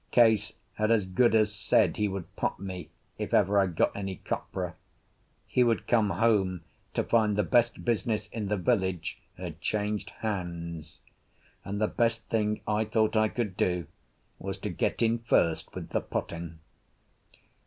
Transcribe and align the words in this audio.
Case 0.09 0.53
had 0.73 0.89
as 0.89 1.05
good 1.05 1.35
as 1.35 1.53
said 1.53 1.97
he 1.97 2.07
would 2.07 2.35
pot 2.35 2.59
me 2.59 2.89
if 3.19 3.35
ever 3.35 3.59
I 3.59 3.67
got 3.67 3.95
any 3.95 4.15
copra; 4.15 4.73
he 5.45 5.63
would 5.63 5.85
come 5.85 6.09
home 6.09 6.63
to 6.95 7.03
find 7.03 7.35
the 7.37 7.43
best 7.43 7.85
business 7.85 8.27
in 8.29 8.47
the 8.47 8.57
village 8.57 9.21
had 9.37 9.61
changed 9.61 10.09
hands; 10.21 10.97
and 11.63 11.79
the 11.79 11.87
best 11.87 12.23
thing 12.29 12.61
I 12.67 12.83
thought 12.83 13.15
I 13.15 13.27
could 13.27 13.55
do 13.55 13.85
was 14.39 14.57
to 14.61 14.71
get 14.71 15.03
in 15.03 15.19
first 15.19 15.75
with 15.75 15.89
the 15.89 16.01
potting. 16.01 16.57